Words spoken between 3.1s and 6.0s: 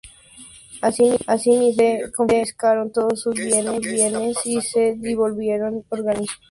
sus bienes, y se disolvieron organizaciones